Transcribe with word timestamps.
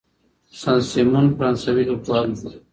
سن 0.59 0.77
سیمون 0.91 1.25
فرانسوي 1.37 1.83
لیکوال 1.89 2.29
و. 2.39 2.43